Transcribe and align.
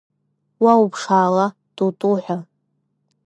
Уа 0.63 0.73
уԥшаала, 0.83 1.47
ту-ту 1.75 2.15
ҳәа… 2.23 2.37